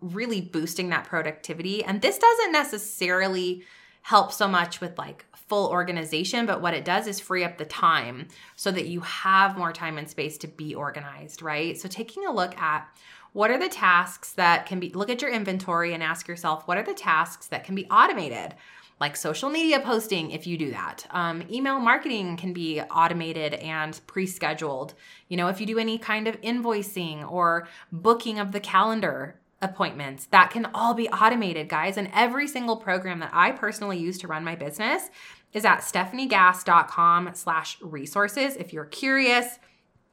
really 0.00 0.40
boosting 0.40 0.88
that 0.90 1.04
productivity. 1.04 1.84
And 1.84 2.00
this 2.00 2.18
doesn't 2.18 2.52
necessarily 2.52 3.64
help 4.02 4.32
so 4.32 4.46
much 4.46 4.80
with 4.80 4.96
like 4.96 5.26
full 5.34 5.68
organization, 5.68 6.46
but 6.46 6.62
what 6.62 6.72
it 6.72 6.84
does 6.84 7.08
is 7.08 7.20
free 7.20 7.44
up 7.44 7.58
the 7.58 7.64
time 7.64 8.28
so 8.54 8.70
that 8.70 8.86
you 8.86 9.00
have 9.00 9.58
more 9.58 9.72
time 9.72 9.98
and 9.98 10.08
space 10.08 10.38
to 10.38 10.46
be 10.46 10.74
organized, 10.74 11.42
right? 11.42 11.76
So 11.76 11.88
taking 11.88 12.24
a 12.24 12.32
look 12.32 12.56
at 12.56 12.88
what 13.32 13.50
are 13.50 13.58
the 13.58 13.68
tasks 13.68 14.32
that 14.34 14.66
can 14.66 14.78
be 14.78 14.90
look 14.90 15.10
at 15.10 15.20
your 15.20 15.32
inventory 15.32 15.92
and 15.92 16.02
ask 16.02 16.28
yourself 16.28 16.66
what 16.66 16.78
are 16.78 16.84
the 16.84 16.94
tasks 16.94 17.48
that 17.48 17.64
can 17.64 17.74
be 17.74 17.86
automated 17.86 18.54
like 19.02 19.16
social 19.16 19.50
media 19.50 19.78
posting 19.80 20.30
if 20.30 20.46
you 20.46 20.56
do 20.56 20.70
that 20.70 21.06
um, 21.10 21.42
email 21.50 21.78
marketing 21.78 22.36
can 22.38 22.52
be 22.54 22.80
automated 22.80 23.52
and 23.54 24.00
pre-scheduled 24.06 24.94
you 25.28 25.36
know 25.36 25.48
if 25.48 25.60
you 25.60 25.66
do 25.66 25.78
any 25.78 25.98
kind 25.98 26.26
of 26.26 26.40
invoicing 26.40 27.30
or 27.30 27.68
booking 27.92 28.38
of 28.38 28.52
the 28.52 28.60
calendar 28.60 29.36
appointments. 29.62 30.26
That 30.26 30.50
can 30.50 30.66
all 30.74 30.92
be 30.92 31.08
automated, 31.08 31.68
guys. 31.68 31.96
And 31.96 32.10
every 32.12 32.48
single 32.48 32.76
program 32.76 33.20
that 33.20 33.30
I 33.32 33.52
personally 33.52 33.98
use 33.98 34.18
to 34.18 34.26
run 34.26 34.44
my 34.44 34.56
business 34.56 35.08
is 35.52 35.64
at 35.64 35.78
stefaniegass.com 35.78 37.30
slash 37.34 37.78
resources. 37.80 38.56
If 38.56 38.72
you're 38.72 38.84
curious, 38.84 39.58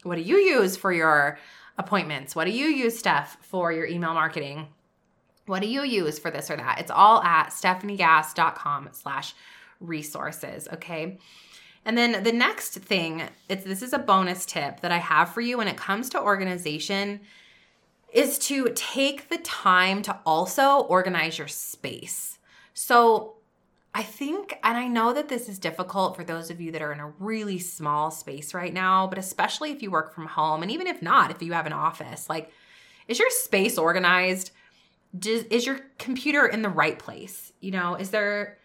what 0.04 0.16
do 0.16 0.22
you 0.22 0.38
use 0.38 0.78
for 0.78 0.94
your 0.94 1.40
appointments? 1.78 2.36
What 2.36 2.46
do 2.46 2.52
you 2.52 2.68
use, 2.68 3.02
Stef, 3.02 3.38
for 3.42 3.72
your 3.72 3.86
email 3.86 4.14
marketing? 4.14 4.68
What 5.50 5.64
do 5.64 5.68
you 5.68 5.84
use 5.84 6.20
for 6.20 6.30
this 6.30 6.52
or 6.52 6.58
that? 6.58 6.80
It's 6.80 6.92
all 6.92 7.24
at 7.24 7.50
stefaniegass.com 7.50 8.90
slash 8.92 9.34
resources, 9.80 10.68
okay? 10.74 11.18
And 11.86 11.98
then 11.98 12.24
the 12.24 12.32
next 12.32 12.76
thing, 12.76 13.24
it's 13.48 13.64
this 13.64 13.82
is 13.82 13.94
a 13.94 13.98
bonus 13.98 14.46
tip 14.46 14.82
that 14.82 14.92
I 14.92 15.00
have 15.00 15.34
for 15.34 15.42
you 15.42 15.58
when 15.58 15.68
it 15.68 15.76
comes 15.76 16.10
to 16.12 16.22
organization 16.22 17.22
is 18.14 18.38
to 18.40 18.72
take 18.76 19.30
the 19.30 19.40
time 19.40 20.04
to 20.04 20.20
also 20.24 20.82
organize 20.82 21.40
your 21.40 21.48
space. 21.48 22.38
So, 22.76 23.34
I 23.92 24.04
think, 24.04 24.60
and 24.64 24.78
I 24.78 24.88
know 24.88 25.14
that 25.14 25.30
this 25.30 25.50
is 25.50 25.58
difficult 25.58 26.16
for 26.16 26.24
those 26.24 26.52
of 26.52 26.62
you 26.62 26.72
that 26.74 26.82
are 26.84 26.94
in 26.94 27.00
a 27.00 27.12
really 27.18 27.58
small 27.58 28.12
space 28.12 28.54
right 28.54 28.74
now, 28.74 29.08
but 29.08 29.18
especially 29.18 29.72
if 29.72 29.82
you 29.82 29.90
work 29.90 30.14
from 30.14 30.28
home, 30.28 30.62
and 30.62 30.72
even 30.72 30.86
if 30.86 31.02
not, 31.02 31.32
if 31.32 31.42
you 31.42 31.54
have 31.54 31.66
an 31.66 31.74
office, 31.74 32.30
like, 32.30 32.52
is 33.08 33.18
your 33.18 33.32
space 33.32 33.80
organized? 33.80 34.52
Is 35.24 35.66
your 35.66 35.80
computer 35.98 36.48
in 36.48 36.62
the 36.62 36.70
right 36.70 36.98
place? 36.98 37.52
You 37.60 37.72
know, 37.72 37.96
is 37.96 38.12
there 38.12 38.58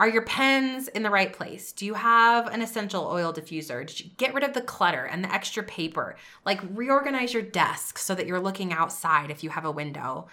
are 0.00 0.08
your 0.08 0.22
pens 0.22 0.86
in 0.86 1.02
the 1.02 1.10
right 1.10 1.32
place? 1.32 1.72
Do 1.72 1.84
you 1.84 1.94
have 1.94 2.46
an 2.46 2.62
essential 2.62 3.06
oil 3.06 3.32
diffuser? 3.32 3.84
Did 3.84 3.98
you 3.98 4.10
get 4.16 4.32
rid 4.32 4.44
of 4.44 4.52
the 4.52 4.60
clutter 4.60 5.04
and 5.04 5.24
the 5.24 5.32
extra 5.32 5.64
paper? 5.64 6.14
Like 6.44 6.60
reorganize 6.72 7.34
your 7.34 7.42
desk 7.42 7.98
so 7.98 8.14
that 8.14 8.26
you're 8.26 8.38
looking 8.38 8.72
outside 8.72 9.30
if 9.30 9.42
you 9.42 9.50
have 9.50 9.64
a 9.64 9.72
window. 9.72 10.28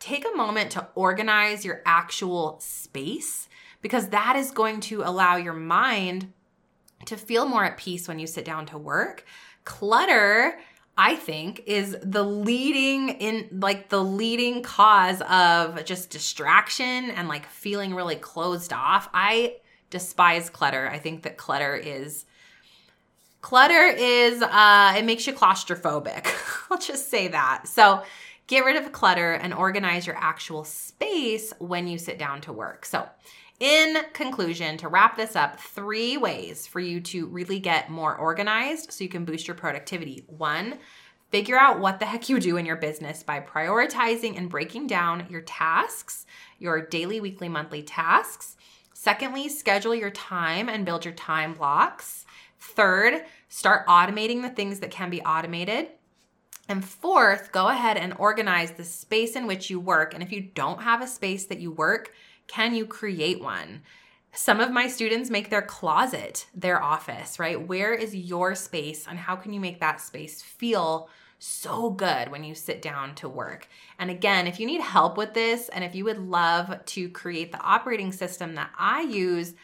Take 0.00 0.26
a 0.26 0.36
moment 0.36 0.72
to 0.72 0.88
organize 0.96 1.64
your 1.64 1.80
actual 1.86 2.58
space 2.60 3.48
because 3.82 4.08
that 4.08 4.34
is 4.34 4.50
going 4.50 4.80
to 4.80 5.02
allow 5.02 5.36
your 5.36 5.52
mind 5.52 6.32
to 7.04 7.16
feel 7.16 7.46
more 7.46 7.64
at 7.64 7.76
peace 7.76 8.08
when 8.08 8.18
you 8.18 8.26
sit 8.26 8.44
down 8.44 8.66
to 8.66 8.78
work. 8.78 9.24
Clutter 9.64 10.58
I 10.96 11.16
think 11.16 11.64
is 11.66 11.96
the 12.02 12.22
leading 12.22 13.08
in 13.08 13.48
like 13.60 13.88
the 13.88 14.02
leading 14.02 14.62
cause 14.62 15.20
of 15.22 15.84
just 15.84 16.10
distraction 16.10 17.10
and 17.10 17.28
like 17.28 17.46
feeling 17.46 17.94
really 17.94 18.16
closed 18.16 18.72
off. 18.72 19.08
I 19.12 19.56
despise 19.90 20.50
clutter. 20.50 20.88
I 20.88 20.98
think 20.98 21.22
that 21.24 21.36
clutter 21.36 21.74
is 21.74 22.26
clutter 23.40 23.86
is 23.86 24.40
uh 24.40 24.94
it 24.96 25.04
makes 25.04 25.26
you 25.26 25.32
claustrophobic. 25.32 26.28
I'll 26.70 26.78
just 26.78 27.10
say 27.10 27.28
that. 27.28 27.66
So 27.66 28.04
get 28.46 28.64
rid 28.64 28.76
of 28.76 28.92
clutter 28.92 29.32
and 29.32 29.52
organize 29.52 30.06
your 30.06 30.16
actual 30.16 30.64
space 30.64 31.52
when 31.58 31.88
you 31.88 31.98
sit 31.98 32.18
down 32.18 32.40
to 32.42 32.52
work. 32.52 32.84
So 32.84 33.08
in 33.60 33.96
conclusion, 34.12 34.76
to 34.78 34.88
wrap 34.88 35.16
this 35.16 35.36
up, 35.36 35.60
three 35.60 36.16
ways 36.16 36.66
for 36.66 36.80
you 36.80 37.00
to 37.00 37.26
really 37.26 37.60
get 37.60 37.90
more 37.90 38.16
organized 38.16 38.92
so 38.92 39.04
you 39.04 39.10
can 39.10 39.24
boost 39.24 39.46
your 39.46 39.54
productivity. 39.54 40.24
One, 40.26 40.78
figure 41.30 41.58
out 41.58 41.80
what 41.80 42.00
the 42.00 42.06
heck 42.06 42.28
you 42.28 42.40
do 42.40 42.56
in 42.56 42.66
your 42.66 42.76
business 42.76 43.22
by 43.22 43.40
prioritizing 43.40 44.36
and 44.36 44.50
breaking 44.50 44.88
down 44.88 45.26
your 45.30 45.42
tasks, 45.42 46.26
your 46.58 46.84
daily, 46.84 47.20
weekly, 47.20 47.48
monthly 47.48 47.82
tasks. 47.82 48.56
Secondly, 48.92 49.48
schedule 49.48 49.94
your 49.94 50.10
time 50.10 50.68
and 50.68 50.84
build 50.84 51.04
your 51.04 51.14
time 51.14 51.54
blocks. 51.54 52.24
Third, 52.58 53.24
start 53.48 53.86
automating 53.86 54.42
the 54.42 54.48
things 54.48 54.80
that 54.80 54.90
can 54.90 55.10
be 55.10 55.22
automated. 55.22 55.88
And 56.68 56.84
fourth, 56.84 57.52
go 57.52 57.68
ahead 57.68 57.98
and 57.98 58.14
organize 58.18 58.72
the 58.72 58.84
space 58.84 59.36
in 59.36 59.46
which 59.46 59.68
you 59.68 59.78
work. 59.78 60.14
And 60.14 60.22
if 60.22 60.32
you 60.32 60.40
don't 60.40 60.82
have 60.82 61.02
a 61.02 61.06
space 61.06 61.44
that 61.46 61.60
you 61.60 61.70
work, 61.70 62.14
can 62.46 62.74
you 62.74 62.86
create 62.86 63.42
one? 63.42 63.82
Some 64.32 64.60
of 64.60 64.72
my 64.72 64.88
students 64.88 65.30
make 65.30 65.50
their 65.50 65.62
closet 65.62 66.46
their 66.54 66.82
office, 66.82 67.38
right? 67.38 67.68
Where 67.68 67.94
is 67.94 68.14
your 68.14 68.54
space 68.54 69.06
and 69.08 69.18
how 69.18 69.36
can 69.36 69.52
you 69.52 69.60
make 69.60 69.80
that 69.80 70.00
space 70.00 70.42
feel 70.42 71.08
so 71.38 71.90
good 71.90 72.30
when 72.30 72.42
you 72.42 72.54
sit 72.54 72.82
down 72.82 73.14
to 73.16 73.28
work? 73.28 73.68
And 73.98 74.10
again, 74.10 74.46
if 74.46 74.58
you 74.58 74.66
need 74.66 74.80
help 74.80 75.16
with 75.16 75.34
this 75.34 75.68
and 75.68 75.84
if 75.84 75.94
you 75.94 76.04
would 76.04 76.18
love 76.18 76.84
to 76.84 77.08
create 77.10 77.52
the 77.52 77.60
operating 77.60 78.10
system 78.10 78.56
that 78.56 78.70
I 78.76 79.02
use 79.02 79.54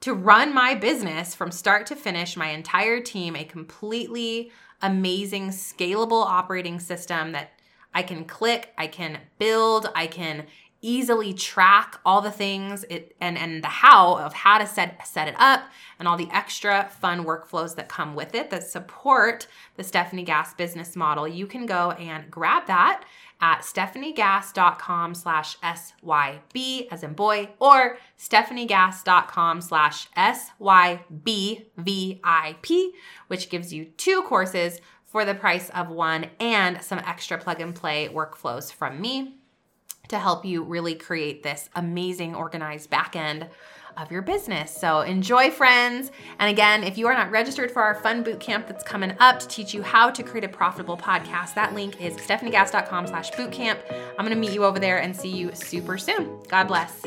to 0.00 0.14
run 0.14 0.54
my 0.54 0.74
business 0.74 1.34
from 1.34 1.50
start 1.50 1.86
to 1.86 1.96
finish, 1.96 2.36
my 2.36 2.50
entire 2.50 3.00
team, 3.00 3.34
a 3.34 3.44
completely 3.44 4.52
amazing, 4.82 5.48
scalable 5.48 6.24
operating 6.24 6.78
system 6.78 7.32
that 7.32 7.50
I 7.94 8.02
can 8.02 8.24
click, 8.24 8.72
I 8.76 8.88
can 8.88 9.18
build, 9.38 9.90
I 9.94 10.06
can 10.06 10.46
easily 10.82 11.32
track 11.32 11.98
all 12.04 12.20
the 12.20 12.30
things 12.30 12.84
it, 12.84 13.16
and, 13.20 13.36
and 13.38 13.62
the 13.62 13.68
how 13.68 14.16
of 14.18 14.32
how 14.32 14.58
to 14.58 14.66
set, 14.66 15.06
set 15.06 15.28
it 15.28 15.34
up 15.38 15.64
and 15.98 16.06
all 16.06 16.16
the 16.16 16.28
extra 16.30 16.88
fun 17.00 17.24
workflows 17.24 17.74
that 17.76 17.88
come 17.88 18.14
with 18.14 18.34
it 18.34 18.50
that 18.50 18.62
support 18.62 19.46
the 19.76 19.82
Stefanie 19.82 20.24
Gass 20.24 20.54
business 20.54 20.94
model, 20.94 21.26
you 21.26 21.46
can 21.46 21.66
go 21.66 21.92
and 21.92 22.30
grab 22.30 22.66
that 22.66 23.04
at 23.40 23.60
stefaniegass.com 23.60 25.14
slash 25.14 25.58
SYB 25.58 26.88
as 26.90 27.02
in 27.02 27.12
boy 27.12 27.50
or 27.58 27.98
stefaniegass.com 28.18 29.60
slash 29.60 30.08
SYBVIP, 30.16 31.82
which 33.26 33.50
gives 33.50 33.72
you 33.72 33.84
two 33.96 34.22
courses 34.22 34.80
for 35.04 35.24
the 35.24 35.34
price 35.34 35.70
of 35.70 35.88
one 35.88 36.26
and 36.40 36.82
some 36.82 36.98
extra 37.00 37.38
plug 37.38 37.60
and 37.60 37.74
play 37.74 38.08
workflows 38.08 38.72
from 38.72 39.00
me 39.00 39.36
to 40.08 40.18
help 40.18 40.44
you 40.44 40.62
really 40.62 40.94
create 40.94 41.42
this 41.42 41.68
amazing 41.74 42.34
organized 42.34 42.90
backend 42.90 43.48
of 43.96 44.10
your 44.10 44.22
business. 44.22 44.70
So 44.70 45.00
enjoy, 45.00 45.50
friends. 45.50 46.10
And 46.38 46.50
again, 46.50 46.84
if 46.84 46.98
you 46.98 47.06
are 47.06 47.14
not 47.14 47.30
registered 47.30 47.70
for 47.70 47.82
our 47.82 47.94
fun 47.94 48.22
boot 48.22 48.40
camp 48.40 48.66
that's 48.66 48.84
coming 48.84 49.14
up 49.20 49.40
to 49.40 49.48
teach 49.48 49.72
you 49.72 49.82
how 49.82 50.10
to 50.10 50.22
create 50.22 50.44
a 50.44 50.48
profitable 50.48 50.96
podcast, 50.96 51.54
that 51.54 51.74
link 51.74 52.00
is 52.00 52.14
stefaniegass.com 52.16 53.06
slash 53.06 53.30
bootcamp. 53.32 53.78
I'm 53.90 54.24
going 54.26 54.30
to 54.30 54.36
meet 54.36 54.52
you 54.52 54.64
over 54.64 54.78
there 54.78 54.98
and 54.98 55.16
see 55.16 55.30
you 55.30 55.54
super 55.54 55.98
soon. 55.98 56.42
God 56.48 56.64
bless. 56.64 57.02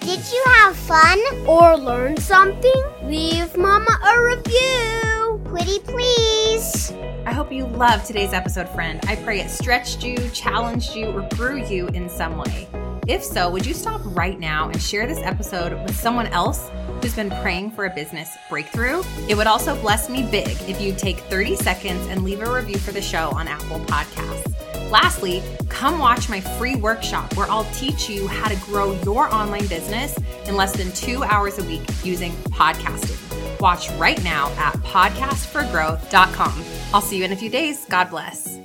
Did 0.00 0.32
you 0.32 0.44
have 0.46 0.76
fun 0.76 1.18
or 1.48 1.76
learn 1.76 2.16
something? 2.16 2.84
Leave 3.02 3.56
Mama 3.56 3.98
a 4.06 4.22
review. 4.22 5.40
Pretty 5.44 5.80
please. 5.80 6.92
I 7.26 7.32
hope 7.32 7.50
you 7.50 7.66
loved 7.66 8.06
today's 8.06 8.32
episode, 8.32 8.68
friend. 8.68 9.00
I 9.08 9.16
pray 9.16 9.40
it 9.40 9.50
stretched 9.50 10.04
you, 10.04 10.16
challenged 10.30 10.94
you, 10.94 11.06
or 11.06 11.28
grew 11.34 11.66
you 11.66 11.88
in 11.88 12.08
some 12.08 12.38
way. 12.38 12.68
If 13.08 13.24
so, 13.24 13.50
would 13.50 13.66
you 13.66 13.74
stop 13.74 14.00
right 14.04 14.38
now 14.38 14.68
and 14.68 14.80
share 14.80 15.08
this 15.08 15.18
episode 15.18 15.72
with 15.72 15.96
someone 15.96 16.28
else 16.28 16.70
who's 17.02 17.16
been 17.16 17.30
praying 17.42 17.72
for 17.72 17.86
a 17.86 17.90
business 17.90 18.38
breakthrough? 18.48 19.02
It 19.28 19.36
would 19.36 19.48
also 19.48 19.74
bless 19.80 20.08
me 20.08 20.22
big 20.30 20.56
if 20.68 20.80
you 20.80 20.94
take 20.94 21.18
30 21.18 21.56
seconds 21.56 22.06
and 22.06 22.22
leave 22.22 22.42
a 22.42 22.54
review 22.54 22.78
for 22.78 22.92
the 22.92 23.02
show 23.02 23.30
on 23.30 23.48
Apple 23.48 23.80
Podcasts. 23.80 24.88
Lastly, 24.88 25.42
come 25.68 25.98
watch 25.98 26.28
my 26.28 26.40
free 26.40 26.76
workshop 26.76 27.36
where 27.36 27.50
I'll 27.50 27.68
teach 27.72 28.08
you 28.08 28.28
how 28.28 28.48
to 28.48 28.56
grow 28.66 28.92
your 29.02 29.34
online 29.34 29.66
business 29.66 30.16
in 30.46 30.54
less 30.54 30.76
than 30.76 30.92
two 30.92 31.24
hours 31.24 31.58
a 31.58 31.64
week 31.64 31.82
using 32.04 32.30
podcasting. 32.52 33.26
Watch 33.60 33.90
right 33.92 34.22
now 34.22 34.50
at 34.58 34.74
podcastforgrowth.com. 34.74 36.75
I'll 36.94 37.00
see 37.00 37.18
you 37.18 37.24
in 37.24 37.32
a 37.32 37.36
few 37.36 37.50
days. 37.50 37.84
God 37.88 38.10
bless. 38.10 38.58